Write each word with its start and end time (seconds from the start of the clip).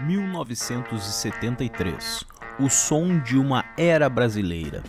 1973 0.00 2.24
O 2.60 2.70
som 2.70 3.18
de 3.18 3.36
uma 3.36 3.64
era 3.76 4.08
brasileira. 4.08 4.80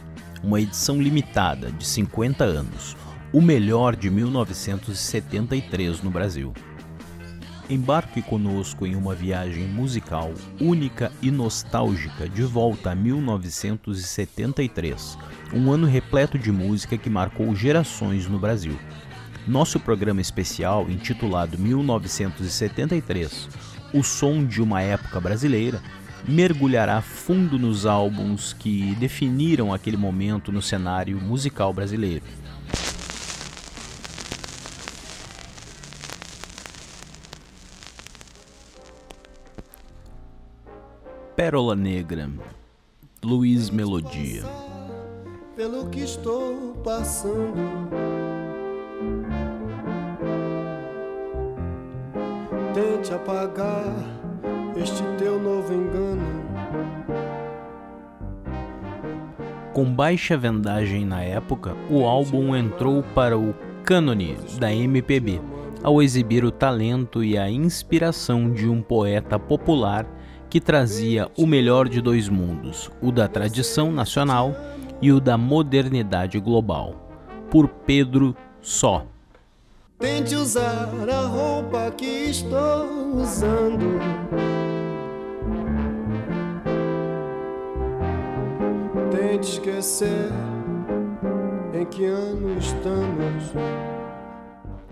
Uma 0.44 0.62
edição 0.62 1.02
limitada 1.02 1.72
de 1.72 1.84
50 1.84 2.44
anos. 2.44 2.96
O 3.34 3.42
melhor 3.42 3.96
de 3.96 4.12
1973 4.12 6.04
no 6.04 6.12
Brasil. 6.12 6.54
Embarque 7.68 8.22
conosco 8.22 8.86
em 8.86 8.96
uma 8.96 9.16
viagem 9.16 9.68
musical 9.68 10.32
única 10.62 11.12
e 11.22 11.32
nostálgica 11.32 12.30
de 12.30 12.44
volta 12.44 12.92
a 12.92 12.96
1973, 12.96 15.18
um 15.54 15.72
ano 15.72 15.88
repleto 15.88 16.38
de 16.38 16.52
música 16.52 16.96
que 16.98 17.10
marcou 17.10 17.56
gerações 17.56 18.28
no 18.28 18.38
Brasil. 18.40 18.78
Nosso 19.48 19.80
programa 19.80 20.20
especial, 20.22 20.88
intitulado 20.90 21.58
1973 21.58 23.79
O 23.94 24.04
Som 24.04 24.46
de 24.46 24.62
uma 24.62 24.82
Época 24.82 25.20
Brasileira, 25.20 25.82
mergulhará 26.28 27.02
fundo 27.02 27.58
nos 27.58 27.86
álbuns 27.86 28.54
que 28.54 28.96
definiram 28.96 29.74
aquele 29.74 29.98
momento 29.98 30.52
no 30.52 30.62
cenário 30.62 31.20
musical 31.20 31.74
brasileiro 31.74 32.24
Pérola 41.40 41.74
Negra, 41.74 42.30
Luiz 43.24 43.70
Melodia. 43.70 44.44
Pelo 45.56 45.90
que 45.90 46.02
estou 46.02 46.74
passando, 46.84 47.56
tente 52.80 53.14
apagar 53.14 53.94
este 54.82 55.04
teu 55.18 55.38
novo 55.38 55.74
engano. 55.74 56.48
Com 59.74 59.94
baixa 59.94 60.38
vendagem 60.38 61.06
na 61.06 61.22
época, 61.22 61.76
o 61.90 62.06
álbum 62.06 62.56
entrou 62.56 63.04
para 63.14 63.38
o 63.38 63.54
cânone 63.84 64.38
da 64.58 64.74
MPB, 64.74 65.42
ao 65.84 66.02
exibir 66.02 66.46
o 66.46 66.52
talento 66.52 67.24
e 67.24 67.38
a 67.38 67.50
inspiração 67.50 68.52
de 68.52 68.68
um 68.68 68.82
poeta 68.82 69.38
popular 69.38 70.06
que 70.50 70.60
trazia 70.62 71.30
o 71.38 71.46
melhor 71.46 71.88
de 71.88 72.02
dois 72.02 72.30
mundos, 72.30 72.90
o 73.02 73.12
da 73.12 73.28
tradição 73.28 73.92
nacional 73.92 74.56
e 75.02 75.12
o 75.12 75.20
da 75.20 75.38
modernidade 75.38 76.40
global, 76.40 76.96
por 77.52 77.68
Pedro 77.68 78.36
Só. 78.62 79.06
Tente 80.00 80.34
usar 80.34 81.10
a 81.10 81.22
roupa 81.28 81.92
que 81.92 82.30
estou 82.30 83.18
usando. 83.18 84.00
Tente 89.12 89.50
esquecer 89.50 90.32
em 91.74 91.86
que 91.86 92.06
ano 92.06 92.58
estamos. 92.58 93.44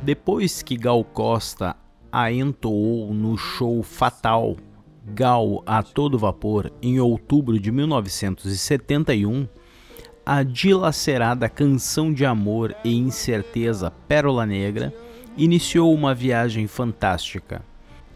Depois 0.04 0.62
que 0.62 0.76
Gal 0.76 1.06
Costa 1.06 1.78
a 2.12 2.30
entoou 2.30 3.14
no 3.14 3.38
show 3.38 3.82
Fatal 3.82 4.58
Gal 5.14 5.64
a 5.66 5.82
todo 5.82 6.20
vapor 6.20 6.70
em 6.82 7.00
outubro 7.00 7.58
de 7.58 7.72
1971, 7.72 9.48
a 10.30 10.44
dilacerada 10.44 11.48
canção 11.48 12.12
de 12.12 12.26
amor 12.26 12.76
e 12.84 12.94
incerteza 12.94 13.94
Pérola 14.10 14.46
Negra 14.46 14.94
iniciou 15.38 15.94
uma 15.94 16.14
viagem 16.14 16.68
fantástica. 16.68 17.64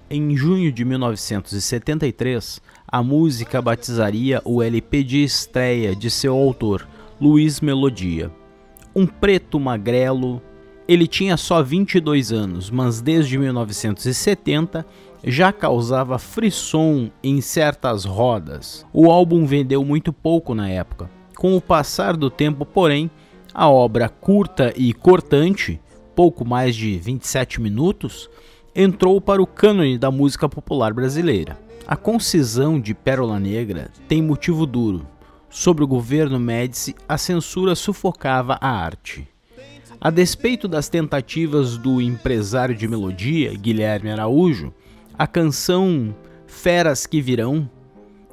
Em 0.10 0.36
junho 0.36 0.74
de 0.74 0.84
1973, 0.84 2.62
a 2.86 3.02
música 3.02 3.62
batizaria 3.62 4.42
o 4.44 4.62
LP 4.62 5.06
de 5.06 5.24
estreia 5.24 5.96
de 5.96 6.12
seu 6.12 6.36
autor, 6.36 6.86
Luiz 7.18 7.62
Melodia. 7.62 8.30
Um 8.94 9.08
preto 9.08 9.58
magrelo, 9.58 10.42
ele 10.90 11.08
tinha 11.08 11.38
só 11.38 11.64
22 11.64 12.34
anos, 12.34 12.70
mas 12.70 13.00
desde 13.00 13.38
1970 13.38 14.86
já 15.24 15.54
causava 15.54 16.20
frisson 16.20 17.10
em 17.24 17.40
certas 17.40 18.04
rodas. 18.04 18.86
O 18.92 19.10
álbum 19.10 19.46
vendeu 19.46 19.86
muito 19.86 20.12
pouco 20.12 20.54
na 20.54 20.68
época. 20.68 21.21
Com 21.42 21.58
o 21.58 21.60
passar 21.60 22.16
do 22.16 22.30
tempo, 22.30 22.68
porém, 22.68 23.10
a 23.52 23.68
obra 23.68 24.08
curta 24.08 24.72
e 24.78 24.94
cortante, 24.94 25.82
pouco 26.16 26.46
mais 26.46 26.76
de 26.76 27.00
27 27.00 27.60
minutos, 27.60 28.30
entrou 28.76 29.20
para 29.20 29.42
o 29.42 29.48
cânone 29.48 29.98
da 29.98 30.12
música 30.12 30.48
popular 30.48 30.94
brasileira. 30.94 31.60
A 31.88 31.96
concisão 31.96 32.80
de 32.80 32.94
Pérola 32.94 33.40
Negra 33.40 33.90
tem 34.08 34.22
motivo 34.22 34.68
duro. 34.68 35.04
Sobre 35.50 35.84
o 35.84 35.88
governo 35.88 36.40
Médici, 36.40 36.94
a 37.10 37.18
censura 37.18 37.74
sufocava 37.74 38.60
a 38.62 38.70
arte. 38.70 39.28
A 40.00 40.12
despeito 40.12 40.68
das 40.68 40.90
tentativas 40.90 41.76
do 41.76 42.00
empresário 42.00 42.76
de 42.76 42.88
melodia, 42.88 43.52
Guilherme 43.56 44.12
Araújo, 44.12 44.72
a 45.18 45.26
canção 45.26 46.16
Feras 46.46 47.08
que 47.08 47.20
Virão, 47.20 47.68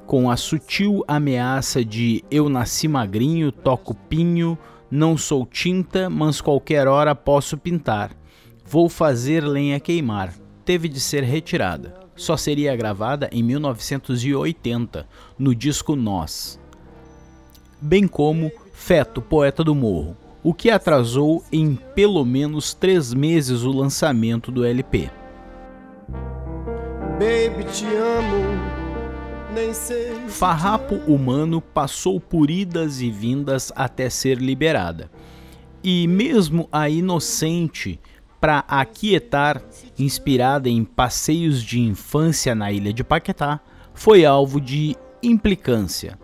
com 0.08 0.30
a 0.30 0.38
sutil 0.38 1.04
ameaça 1.06 1.84
de 1.84 2.24
Eu 2.30 2.48
nasci 2.48 2.88
magrinho, 2.88 3.52
toco 3.52 3.94
pinho, 3.94 4.56
não 4.90 5.18
sou 5.18 5.44
tinta, 5.44 6.08
mas 6.08 6.40
qualquer 6.40 6.88
hora 6.88 7.14
posso 7.14 7.58
pintar. 7.58 8.16
Vou 8.64 8.88
fazer 8.88 9.44
lenha 9.44 9.78
queimar. 9.78 10.32
Teve 10.64 10.88
de 10.88 10.98
ser 10.98 11.22
retirada. 11.24 11.94
Só 12.16 12.38
seria 12.38 12.74
gravada 12.74 13.28
em 13.30 13.42
1980, 13.42 15.06
no 15.38 15.54
disco 15.54 15.94
Nós. 15.94 16.58
Bem 17.78 18.08
como 18.08 18.50
Feto, 18.72 19.20
Poeta 19.20 19.62
do 19.62 19.74
Morro, 19.74 20.16
o 20.42 20.54
que 20.54 20.70
atrasou 20.70 21.44
em 21.52 21.74
pelo 21.94 22.24
menos 22.24 22.72
três 22.72 23.12
meses 23.12 23.62
o 23.62 23.70
lançamento 23.70 24.50
do 24.50 24.64
LP. 24.64 25.10
Baby, 27.18 27.64
te 27.70 27.84
amo. 27.84 28.77
Farrapo 30.28 30.96
humano 31.06 31.60
passou 31.60 32.20
por 32.20 32.50
idas 32.50 33.00
e 33.00 33.10
vindas 33.10 33.72
até 33.74 34.10
ser 34.10 34.38
liberada. 34.38 35.10
E 35.82 36.06
mesmo 36.06 36.68
a 36.70 36.88
inocente, 36.88 37.98
para 38.40 38.64
aquietar, 38.68 39.62
inspirada 39.98 40.68
em 40.68 40.84
passeios 40.84 41.62
de 41.62 41.80
infância 41.80 42.54
na 42.54 42.70
ilha 42.70 42.92
de 42.92 43.02
Paquetá, 43.02 43.60
foi 43.94 44.24
alvo 44.24 44.60
de 44.60 44.96
implicância. 45.22 46.18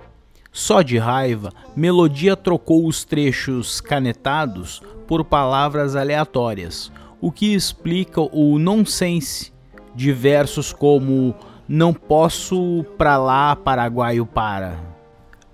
Só 0.52 0.82
de 0.82 0.98
raiva, 0.98 1.50
Melodia 1.74 2.36
trocou 2.36 2.86
os 2.86 3.04
trechos 3.04 3.80
canetados 3.80 4.80
por 5.08 5.24
palavras 5.24 5.96
aleatórias, 5.96 6.92
o 7.20 7.32
que 7.32 7.54
explica 7.54 8.20
o 8.20 8.58
nonsense 8.58 9.52
de 9.94 10.12
versos 10.12 10.72
como 10.72 11.34
Não 11.66 11.94
posso 11.94 12.84
pra 12.98 13.16
lá, 13.16 13.56
paraguaio 13.56 14.26
para. 14.26 14.78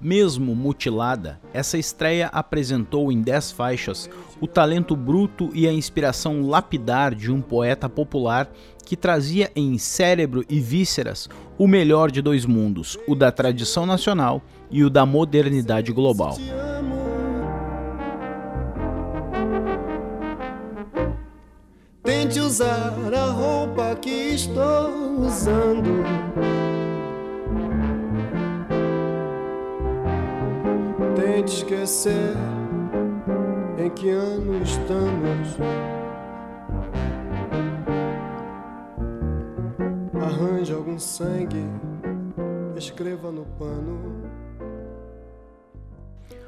Mesmo 0.00 0.56
mutilada, 0.56 1.38
essa 1.52 1.78
estreia 1.78 2.28
apresentou 2.32 3.12
em 3.12 3.20
10 3.20 3.52
faixas 3.52 4.10
o 4.40 4.46
talento 4.46 4.96
bruto 4.96 5.50
e 5.54 5.68
a 5.68 5.72
inspiração 5.72 6.48
lapidar 6.48 7.14
de 7.14 7.30
um 7.30 7.40
poeta 7.40 7.88
popular 7.88 8.50
que 8.84 8.96
trazia 8.96 9.52
em 9.54 9.78
cérebro 9.78 10.44
e 10.48 10.58
vísceras 10.58 11.28
o 11.56 11.68
melhor 11.68 12.10
de 12.10 12.20
dois 12.20 12.44
mundos, 12.44 12.98
o 13.06 13.14
da 13.14 13.30
tradição 13.30 13.86
nacional 13.86 14.42
e 14.68 14.82
o 14.82 14.90
da 14.90 15.06
modernidade 15.06 15.92
global. 15.92 16.36
Tente 22.30 22.42
usar 22.42 22.94
a 23.12 23.24
roupa 23.32 23.96
que 23.96 24.34
estou 24.34 25.18
usando. 25.18 26.04
Tente 31.16 31.56
esquecer 31.56 32.36
em 33.76 33.90
que 33.90 34.10
ano 34.10 34.62
estamos. 34.62 35.56
Arranje 40.22 40.72
algum 40.72 41.00
sangue, 41.00 41.66
escreva 42.76 43.32
no 43.32 43.44
pano. 43.58 44.22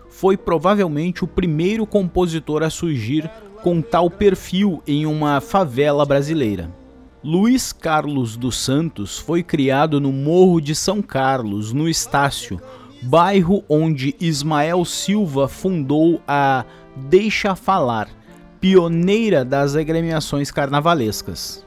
Foi 0.08 0.36
provavelmente 0.36 1.24
o 1.24 1.26
primeiro 1.26 1.84
compositor 1.84 2.62
a 2.62 2.70
surgir 2.70 3.28
com 3.62 3.80
tal 3.80 4.10
perfil 4.10 4.82
em 4.86 5.06
uma 5.06 5.40
favela 5.40 6.04
brasileira. 6.04 6.68
Luiz 7.22 7.72
Carlos 7.72 8.36
dos 8.36 8.56
Santos 8.56 9.16
foi 9.16 9.44
criado 9.44 10.00
no 10.00 10.12
Morro 10.12 10.60
de 10.60 10.74
São 10.74 11.00
Carlos, 11.00 11.72
no 11.72 11.88
Estácio, 11.88 12.60
bairro 13.02 13.62
onde 13.68 14.16
Ismael 14.20 14.84
Silva 14.84 15.46
fundou 15.46 16.20
a 16.26 16.64
Deixa 16.96 17.54
Falar, 17.54 18.08
pioneira 18.60 19.44
das 19.44 19.76
agremiações 19.76 20.50
carnavalescas. 20.50 21.64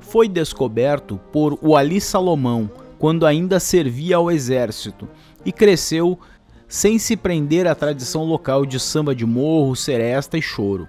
Foi 0.00 0.26
descoberto 0.26 1.20
por 1.30 1.58
Ali 1.76 2.00
Salomão, 2.00 2.70
quando 2.98 3.26
ainda 3.26 3.60
servia 3.60 4.16
ao 4.16 4.30
exército, 4.30 5.06
e 5.44 5.52
cresceu 5.52 6.18
sem 6.66 6.98
se 6.98 7.14
prender 7.16 7.66
à 7.66 7.74
tradição 7.74 8.24
local 8.24 8.64
de 8.64 8.80
samba 8.80 9.14
de 9.14 9.26
morro, 9.26 9.76
seresta 9.76 10.38
e 10.38 10.42
choro. 10.42 10.88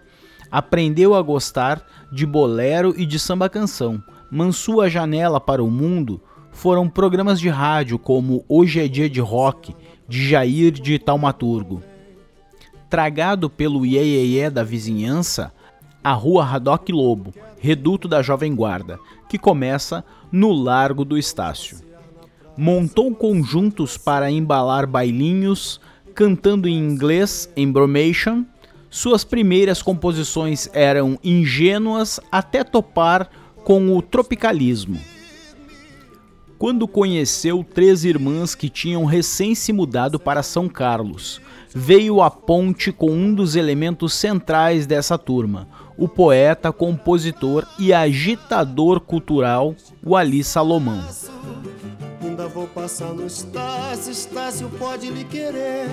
Aprendeu 0.51 1.13
a 1.13 1.21
gostar 1.21 1.85
de 2.11 2.25
bolero 2.25 2.93
e 2.97 3.05
de 3.05 3.19
samba 3.19 3.47
canção, 3.49 4.01
mas 4.31 4.55
sua 4.55 4.89
janela 4.89 5.39
para 5.39 5.63
o 5.63 5.69
mundo 5.69 6.21
foram 6.51 6.89
programas 6.89 7.39
de 7.39 7.49
rádio 7.49 7.99
como 7.99 8.43
Hoje 8.49 8.79
é 8.79 8.87
Dia 8.87 9.09
de 9.09 9.21
Rock, 9.21 9.75
de 10.07 10.27
Jair 10.27 10.71
de 10.71 10.97
Taumaturgo. 10.97 11.83
Tragado 12.89 13.49
pelo 13.49 13.85
iê 13.85 14.49
da 14.49 14.63
vizinhança, 14.63 15.53
a 16.03 16.13
rua 16.13 16.43
Radoc 16.43 16.89
Lobo, 16.89 17.33
reduto 17.59 18.07
da 18.07 18.21
Jovem 18.21 18.55
Guarda, 18.55 18.99
que 19.29 19.37
começa 19.37 20.03
no 20.31 20.51
Largo 20.51 21.05
do 21.05 21.17
Estácio. 21.17 21.77
Montou 22.57 23.13
conjuntos 23.13 23.97
para 23.97 24.31
embalar 24.31 24.87
bailinhos, 24.87 25.79
cantando 26.15 26.67
em 26.67 26.77
inglês 26.77 27.49
em 27.55 27.71
Bromation. 27.71 28.43
Suas 28.89 29.23
primeiras 29.23 29.81
composições 29.81 30.67
eram 30.73 31.19
ingênuas 31.23 32.19
até 32.31 32.63
topar 32.63 33.29
com 33.63 33.95
o 33.95 34.01
tropicalismo. 34.01 34.99
Quando 36.57 36.87
conheceu 36.87 37.63
três 37.63 38.03
irmãs 38.03 38.53
que 38.53 38.67
tinham 38.67 39.05
recém 39.05 39.55
se 39.55 39.71
mudado 39.71 40.19
para 40.19 40.43
São 40.43 40.67
Carlos, 40.67 41.39
veio 41.73 42.21
a 42.21 42.29
ponte 42.29 42.91
com 42.91 43.11
um 43.11 43.33
dos 43.33 43.55
elementos 43.55 44.13
centrais 44.13 44.85
dessa 44.85 45.17
turma, 45.17 45.69
o 45.97 46.07
poeta, 46.07 46.71
compositor 46.71 47.65
e 47.77 47.93
agitador 47.93 48.99
cultural 48.99 49.73
Wali 50.03 50.43
Salomão. 50.43 51.01
Ainda 52.21 52.47
vou 52.47 52.67
passar 52.67 53.13
no 53.13 53.25
Estácio, 53.25 54.11
Estácio 54.11 54.69
pode 54.77 55.09
lhe 55.09 55.23
querer. 55.23 55.87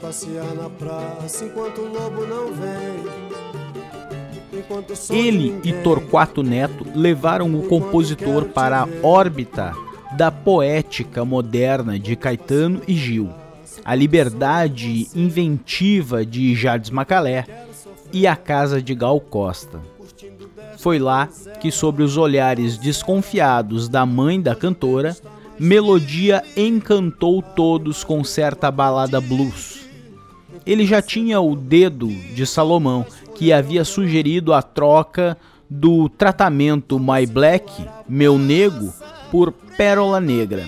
Passear 0.00 0.54
na 0.54 0.68
praça 0.68 1.44
enquanto 1.44 1.80
o 1.80 1.92
lobo 1.92 2.26
não 2.26 2.52
vem. 2.52 3.04
Ele 5.10 5.60
e 5.64 5.72
Torquato 5.82 6.42
Neto 6.42 6.86
levaram 6.94 7.54
o 7.54 7.66
compositor 7.66 8.46
para 8.46 8.82
a 8.82 8.88
órbita 9.02 9.72
da 10.16 10.30
poética 10.30 11.24
moderna 11.24 11.98
de 11.98 12.14
Caetano 12.16 12.82
e 12.86 12.94
Gil, 12.94 13.30
a 13.84 13.94
liberdade 13.94 15.08
inventiva 15.14 16.24
de 16.24 16.54
Jardim 16.54 16.92
Macalé 16.92 17.46
e 18.12 18.26
a 18.26 18.36
casa 18.36 18.82
de 18.82 18.94
Gal 18.94 19.20
Costa. 19.20 19.80
Foi 20.78 20.98
lá 20.98 21.28
que, 21.60 21.70
sobre 21.70 22.02
os 22.02 22.16
olhares 22.16 22.76
desconfiados 22.76 23.88
da 23.88 24.04
mãe 24.04 24.40
da 24.40 24.54
cantora, 24.54 25.16
Melodia 25.58 26.42
encantou 26.56 27.40
todos 27.40 28.02
com 28.02 28.24
certa 28.24 28.70
balada 28.72 29.20
blues. 29.20 29.73
Ele 30.66 30.86
já 30.86 31.02
tinha 31.02 31.40
o 31.40 31.54
dedo 31.54 32.08
de 32.08 32.46
Salomão 32.46 33.06
que 33.34 33.52
havia 33.52 33.84
sugerido 33.84 34.52
a 34.52 34.62
troca 34.62 35.36
do 35.68 36.08
tratamento 36.08 36.98
My 36.98 37.26
Black, 37.26 37.72
meu 38.08 38.38
nego, 38.38 38.92
por 39.30 39.52
Pérola 39.52 40.20
Negra. 40.20 40.64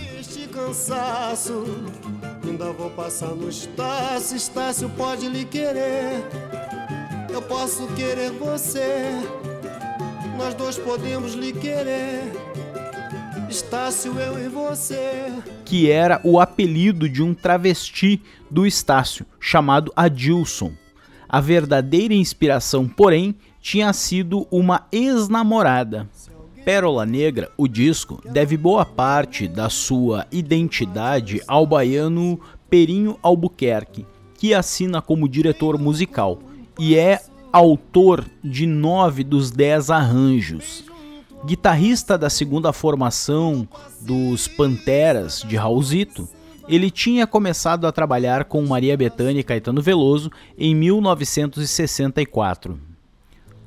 Ainda 2.44 2.72
vou 2.72 2.90
passar 2.90 3.28
no 3.28 3.48
Estácio, 3.48 4.36
Estácio 4.36 4.88
pode 4.96 5.28
lhe 5.28 5.44
querer. 5.44 6.24
Eu 7.32 7.42
posso 7.42 7.86
querer 7.88 8.30
você, 8.32 9.10
nós 10.38 10.54
dois 10.54 10.78
podemos 10.78 11.34
lhe 11.34 11.52
querer. 11.52 12.32
Estácio, 13.48 14.18
eu 14.18 14.44
e 14.44 14.48
você. 14.48 15.32
Que 15.64 15.90
era 15.90 16.20
o 16.24 16.40
apelido 16.40 17.08
de 17.08 17.22
um 17.22 17.32
travesti 17.32 18.20
do 18.50 18.66
Estácio, 18.66 19.24
chamado 19.38 19.92
Adilson. 19.94 20.72
A 21.28 21.40
verdadeira 21.40 22.12
inspiração, 22.12 22.88
porém, 22.88 23.36
tinha 23.60 23.92
sido 23.92 24.46
uma 24.50 24.86
ex-namorada. 24.90 26.08
Pérola 26.64 27.06
Negra, 27.06 27.50
o 27.56 27.68
disco, 27.68 28.20
deve 28.28 28.56
boa 28.56 28.84
parte 28.84 29.46
da 29.46 29.70
sua 29.70 30.26
identidade 30.32 31.40
ao 31.46 31.64
baiano 31.64 32.40
Perinho 32.68 33.16
Albuquerque, 33.22 34.04
que 34.34 34.52
assina 34.52 35.00
como 35.00 35.28
diretor 35.28 35.78
musical 35.78 36.40
e 36.78 36.96
é 36.96 37.20
autor 37.52 38.24
de 38.42 38.66
nove 38.66 39.22
dos 39.22 39.52
dez 39.52 39.88
arranjos. 39.88 40.84
Guitarrista 41.46 42.18
da 42.18 42.28
segunda 42.28 42.72
formação 42.72 43.68
dos 44.00 44.48
Panteras 44.48 45.44
de 45.46 45.54
Raulzito, 45.54 46.28
ele 46.68 46.90
tinha 46.90 47.24
começado 47.24 47.86
a 47.86 47.92
trabalhar 47.92 48.46
com 48.46 48.66
Maria 48.66 48.96
Bethânia 48.96 49.38
e 49.38 49.44
Caetano 49.44 49.80
Veloso 49.80 50.28
em 50.58 50.74
1964. 50.74 52.80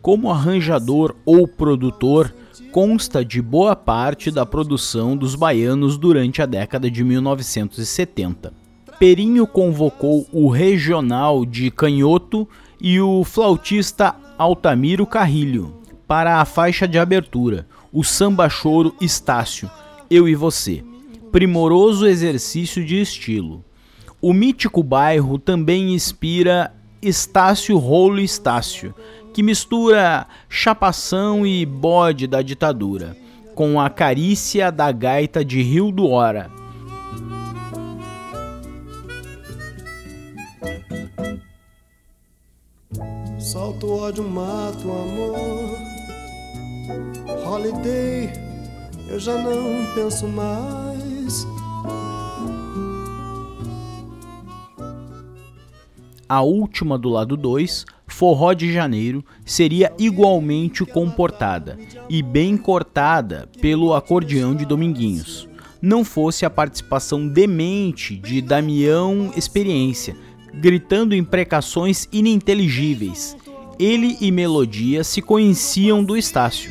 Como 0.02 0.30
arranjador 0.30 1.16
ou 1.26 1.48
produtor, 1.48 2.36
consta 2.74 3.24
de 3.24 3.42
boa 3.42 3.78
parte 3.78 4.30
da 4.30 4.46
produção 4.46 5.16
dos 5.16 5.34
baianos 5.34 5.98
durante 5.98 6.42
a 6.42 6.46
década 6.46 6.92
de 6.92 7.02
1970. 7.02 8.52
Perinho 9.00 9.48
convocou 9.48 10.28
o 10.34 10.50
regional 10.50 11.46
de 11.46 11.72
Canhoto 11.72 12.46
e 12.82 13.00
o 13.00 13.24
flautista 13.24 14.14
Altamiro 14.38 15.08
Carrilho 15.08 15.80
para 16.10 16.42
a 16.42 16.46
faixa 16.46 16.88
de 16.88 16.98
abertura, 16.98 17.68
o 17.92 18.04
samba 18.04 18.50
choro 18.50 18.96
Estácio, 19.02 19.70
Eu 20.10 20.28
e 20.28 20.36
Você 20.36 20.84
primoroso 21.32 22.08
exercício 22.08 22.84
de 22.84 23.00
estilo. 23.00 23.64
O 24.22 24.34
mítico 24.34 24.84
bairro 24.84 25.38
também 25.38 25.94
inspira 25.94 26.74
Estácio 27.02 27.78
Rolo 27.78 28.20
Estácio, 28.20 28.94
que 29.34 29.42
mistura 29.42 30.28
chapação 30.50 31.46
e 31.46 31.66
bode 31.66 32.28
da 32.28 32.42
ditadura, 32.42 33.16
com 33.56 33.80
a 33.80 33.90
carícia 33.90 34.72
da 34.72 34.92
gaita 34.92 35.46
de 35.46 35.62
Rio 35.62 35.92
do 35.92 36.08
Hora. 36.08 36.50
Solto 43.40 43.90
ódio, 43.90 44.24
mato 44.28 44.92
amor. 44.92 45.89
Holiday, 47.46 48.32
eu 49.08 49.20
já 49.20 49.38
não 49.38 49.94
penso 49.94 50.28
mais. 50.28 51.48
A 56.28 56.42
última 56.42 56.96
do 56.96 57.10
lado 57.10 57.36
2, 57.36 57.86
Forró 58.08 58.54
de 58.54 58.72
Janeiro, 58.72 59.26
seria 59.44 59.92
igualmente 59.98 60.86
comportada 60.86 61.78
e 62.08 62.22
bem 62.22 62.56
cortada 62.56 63.50
pelo 63.60 63.96
acordeão 63.96 64.54
de 64.54 64.64
Dominguinhos. 64.64 65.50
Não 65.82 66.06
fosse 66.06 66.46
a 66.46 66.50
participação 66.50 67.28
demente 67.28 68.16
de 68.16 68.42
Damião 68.42 69.32
Experiência, 69.36 70.16
gritando 70.54 71.16
imprecações 71.16 72.08
ininteligíveis. 72.12 73.36
Ele 73.80 74.18
e 74.20 74.30
Melodia 74.30 75.06
se 75.06 75.22
conheciam 75.22 76.04
do 76.04 76.18
Estácio. 76.18 76.70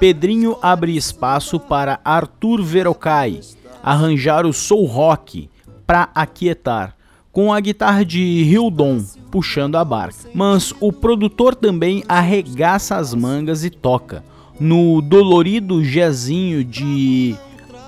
Pedrinho 0.00 0.56
abre 0.60 0.96
espaço 0.96 1.60
para 1.60 2.00
Arthur 2.04 2.60
Verocai, 2.60 3.40
arranjar 3.80 4.44
o 4.44 4.52
soul 4.52 4.84
rock 4.84 5.48
para 5.86 6.08
aquietar, 6.12 6.96
com 7.30 7.52
a 7.52 7.60
guitarra 7.60 8.04
de 8.04 8.20
Hildon 8.20 9.00
puxando 9.30 9.76
a 9.76 9.84
barca. 9.84 10.28
Mas 10.34 10.74
o 10.80 10.92
produtor 10.92 11.54
também 11.54 12.02
arregaça 12.08 12.96
as 12.96 13.14
mangas 13.14 13.64
e 13.64 13.70
toca. 13.70 14.24
No 14.58 15.00
dolorido 15.00 15.84
jezinho 15.84 16.64
de 16.64 17.36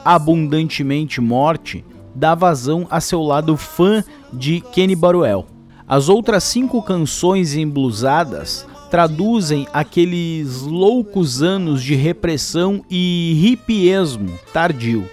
Abundantemente 0.04 1.20
Morte, 1.20 1.84
dá 2.14 2.34
vazão 2.34 2.86
a 2.88 3.00
seu 3.00 3.22
lado 3.22 3.56
fã 3.56 4.04
de 4.32 4.60
Kenny 4.72 4.94
Baruel. 4.94 5.46
As 5.92 6.08
outras 6.08 6.44
cinco 6.44 6.80
canções 6.80 7.54
emblusadas 7.54 8.66
traduzem 8.90 9.68
aqueles 9.74 10.62
loucos 10.62 11.42
anos 11.42 11.82
de 11.82 11.94
repressão 11.94 12.82
e 12.88 13.52
hipiesmo 13.52 14.38
tardio. 14.54 15.06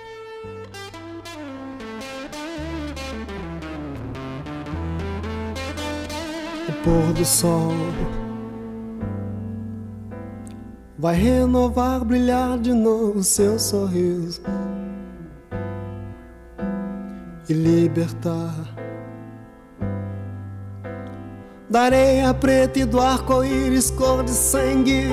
pôr 6.86 7.14
do 7.14 7.26
sol 7.26 7.74
vai 10.98 11.14
renovar, 11.14 12.06
brilhar 12.06 12.58
de 12.58 12.72
novo 12.72 13.22
seu 13.22 13.60
sorriso. 13.60 14.42
e 17.50 17.54
libertar. 17.54 18.79
Da 21.70 21.82
areia 21.82 22.34
preta 22.34 22.80
e 22.80 22.86
do 22.86 23.00
arco-íris, 23.00 23.92
cor 23.92 24.24
de 24.24 24.32
sangue, 24.32 25.04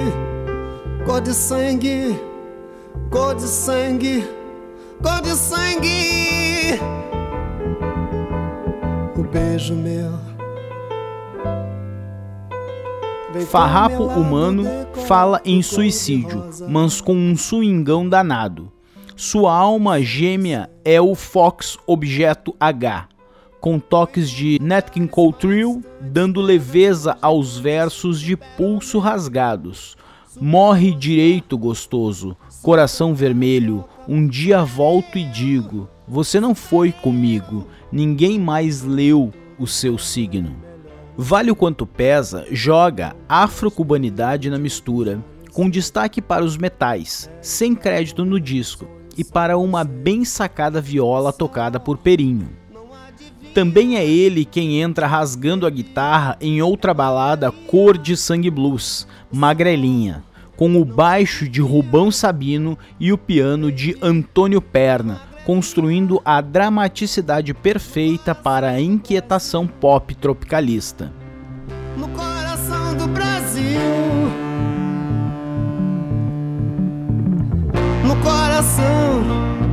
cor 1.04 1.20
de 1.20 1.34
sangue, 1.34 2.18
cor 3.10 3.34
de 3.34 3.42
sangue, 3.42 4.24
cor 5.02 5.20
de 5.20 5.34
sangue. 5.36 6.80
O 9.18 9.22
beijo 9.22 9.74
meu. 9.74 10.12
Farrapo 13.50 14.04
humano 14.04 14.64
fala 15.06 15.42
em 15.44 15.60
suicídio, 15.60 16.42
mas 16.70 17.02
com 17.02 17.14
um 17.14 17.36
swingão 17.36 18.08
danado. 18.08 18.72
Sua 19.14 19.54
alma 19.54 20.00
gêmea 20.00 20.70
é 20.82 20.98
o 20.98 21.14
Fox 21.14 21.76
Objeto 21.86 22.56
H, 22.58 23.08
com 23.66 23.80
toques 23.80 24.30
de 24.30 24.60
Nat 24.62 24.90
King 24.90 25.08
Cole 25.08 25.32
Trio, 25.32 25.82
dando 26.00 26.40
leveza 26.40 27.18
aos 27.20 27.58
versos 27.58 28.20
de 28.20 28.36
pulso 28.36 29.00
rasgados. 29.00 29.96
Morre 30.40 30.94
direito, 30.94 31.58
gostoso, 31.58 32.36
coração 32.62 33.12
vermelho, 33.12 33.84
um 34.06 34.24
dia 34.24 34.62
volto 34.62 35.18
e 35.18 35.24
digo: 35.24 35.88
Você 36.06 36.38
não 36.38 36.54
foi 36.54 36.92
comigo, 36.92 37.66
ninguém 37.90 38.38
mais 38.38 38.82
leu 38.82 39.32
o 39.58 39.66
seu 39.66 39.98
signo. 39.98 40.54
Vale 41.16 41.50
o 41.50 41.56
quanto 41.56 41.84
pesa 41.84 42.46
joga 42.52 43.16
afro-cubanidade 43.28 44.48
na 44.48 44.60
mistura, 44.60 45.18
com 45.52 45.68
destaque 45.68 46.22
para 46.22 46.44
os 46.44 46.56
metais, 46.56 47.28
sem 47.42 47.74
crédito 47.74 48.24
no 48.24 48.38
disco, 48.38 48.86
e 49.18 49.24
para 49.24 49.58
uma 49.58 49.82
bem 49.82 50.24
sacada 50.24 50.80
viola 50.80 51.32
tocada 51.32 51.80
por 51.80 51.98
Perinho. 51.98 52.64
Também 53.56 53.96
é 53.96 54.06
ele 54.06 54.44
quem 54.44 54.82
entra 54.82 55.06
rasgando 55.06 55.66
a 55.66 55.70
guitarra 55.70 56.36
em 56.42 56.60
outra 56.60 56.92
balada 56.92 57.50
cor 57.50 57.96
de 57.96 58.14
sangue 58.14 58.50
blues, 58.50 59.08
Magrelinha, 59.32 60.22
com 60.58 60.78
o 60.78 60.84
baixo 60.84 61.48
de 61.48 61.62
Rubão 61.62 62.10
Sabino 62.10 62.78
e 63.00 63.14
o 63.14 63.16
piano 63.16 63.72
de 63.72 63.96
Antônio 64.02 64.60
Perna, 64.60 65.22
construindo 65.46 66.20
a 66.22 66.42
dramaticidade 66.42 67.54
perfeita 67.54 68.34
para 68.34 68.72
a 68.72 68.78
inquietação 68.78 69.66
pop 69.66 70.14
tropicalista. 70.14 71.10
No 71.96 72.08
coração 72.08 72.94
do 72.94 73.08
Brasil, 73.08 73.80
no 78.04 78.16
coração, 78.16 79.65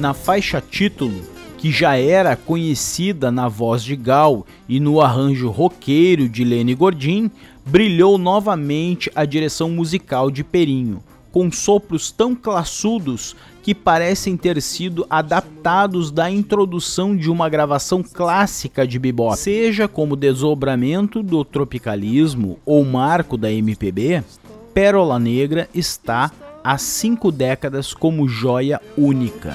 na 0.00 0.14
faixa 0.14 0.62
título, 0.62 1.20
que 1.58 1.70
já 1.70 1.94
era 1.94 2.34
conhecida 2.34 3.30
na 3.30 3.48
voz 3.48 3.84
de 3.84 3.94
Gal 3.94 4.46
e 4.66 4.80
no 4.80 4.98
arranjo 4.98 5.50
roqueiro 5.50 6.26
de 6.26 6.42
Lenny 6.42 6.74
Gordin, 6.74 7.30
brilhou 7.66 8.16
novamente 8.16 9.12
a 9.14 9.26
direção 9.26 9.68
musical 9.68 10.30
de 10.30 10.42
Perinho, 10.42 11.02
com 11.30 11.52
sopros 11.52 12.10
tão 12.10 12.34
classudos 12.34 13.36
que 13.62 13.74
parecem 13.74 14.38
ter 14.38 14.62
sido 14.62 15.06
adaptados 15.10 16.10
da 16.10 16.30
introdução 16.30 17.14
de 17.14 17.30
uma 17.30 17.50
gravação 17.50 18.02
clássica 18.02 18.86
de 18.86 18.98
bebop. 18.98 19.36
Seja 19.36 19.86
como 19.86 20.16
desdobramento 20.16 21.22
do 21.22 21.44
tropicalismo 21.44 22.58
ou 22.64 22.86
marco 22.86 23.36
da 23.36 23.52
MPB, 23.52 24.24
Pérola 24.72 25.18
Negra 25.18 25.68
está 25.74 26.32
há 26.62 26.78
cinco 26.78 27.32
décadas 27.32 27.92
como 27.94 28.28
joia 28.28 28.80
única 28.96 29.54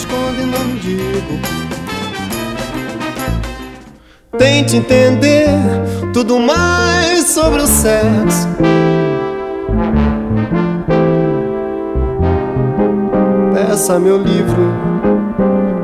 esconde, 0.00 0.44
não 0.44 0.76
digo. 0.76 1.40
Tente 4.38 4.76
entender 4.76 5.48
tudo 6.12 6.38
mais 6.38 7.28
sobre 7.28 7.60
o 7.60 7.66
sexo. 7.66 8.48
Peça 13.52 13.98
meu 13.98 14.18
livro, 14.22 14.72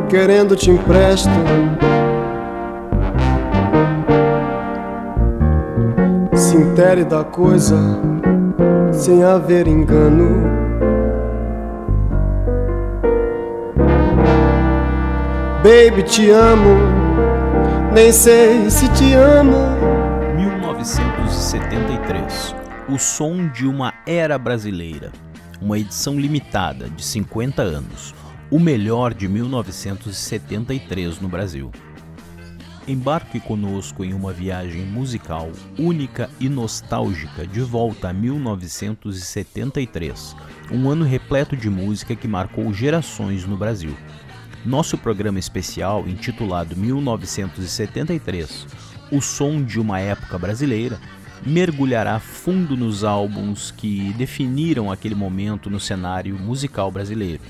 querendo 0.09 0.57
te 0.57 0.71
empresto. 0.71 1.29
Se 6.35 6.57
intere 6.57 7.05
da 7.05 7.25
coisa 7.25 7.77
sem 8.97 9.23
haver 9.23 9.69
engano. 9.69 10.57
Baby, 15.63 16.03
te 16.05 16.31
amo, 16.31 16.77
nem 17.93 18.11
sei 18.13 18.71
se 18.71 18.89
te 18.93 19.13
amo. 19.15 19.57
1973 20.37 22.55
O 22.89 22.99
som 22.99 23.49
de 23.49 23.67
uma 23.67 23.93
era 24.07 24.39
brasileira. 24.39 25.11
Uma 25.61 25.79
edição 25.79 26.19
limitada 26.19 26.89
de 26.89 27.05
50 27.05 27.61
anos. 27.63 28.15
O 28.51 28.59
melhor 28.61 29.13
de 29.13 29.29
1973 29.29 31.21
no 31.21 31.29
Brasil. 31.29 31.71
Embarque 32.89 33.41
conosco 33.41 34.05
em 34.05 34.15
uma 34.15 34.33
viagem 34.33 34.85
musical 34.85 35.51
única 35.77 36.31
e 36.39 36.49
nostálgica 36.49 37.45
de 37.45 37.61
volta 37.61 38.11
a 38.11 38.13
1973, 38.13 40.37
um 40.71 40.89
ano 40.89 41.05
repleto 41.05 41.57
de 41.57 41.69
música 41.69 42.15
que 42.15 42.29
marcou 42.29 42.73
gerações 42.73 43.45
no 43.45 43.57
Brasil. 43.57 43.93
Nosso 44.65 44.97
programa 44.97 45.41
especial, 45.41 46.07
intitulado 46.07 46.77
1973 46.77 48.69
O 49.11 49.21
Som 49.21 49.65
de 49.65 49.81
uma 49.81 49.99
Época 49.99 50.39
Brasileira, 50.39 51.01
mergulhará 51.45 52.21
fundo 52.21 52.77
nos 52.77 53.03
álbuns 53.03 53.73
que 53.73 54.13
definiram 54.13 54.93
aquele 54.93 55.17
momento 55.17 55.69
no 55.69 55.81
cenário 55.81 56.39
musical 56.39 56.93
brasileiro. 56.93 57.43